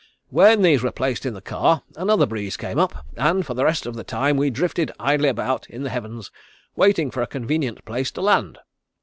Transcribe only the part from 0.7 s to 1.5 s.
were placed in the